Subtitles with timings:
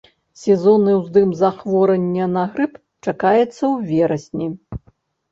[0.43, 2.73] Сезонны ўздым захворвання на грып
[3.07, 4.47] чакаецца ў верасні.